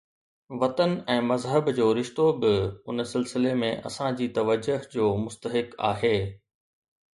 [0.61, 2.53] وطن ۽ مذهب جو رشتو به
[2.87, 6.15] ان سلسلي ۾ اسان جي توجه جو مستحق آهي.